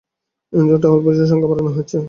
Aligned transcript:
এ 0.53 0.57
অঞ্চলে 0.59 0.79
টহল 0.83 0.99
পুলিশের 1.03 1.27
সংখ্যা 1.31 1.49
বাড়ানো 1.51 1.71
হয়েছে। 1.75 1.97